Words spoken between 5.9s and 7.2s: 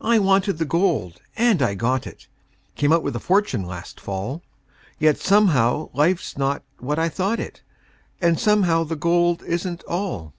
life's not what I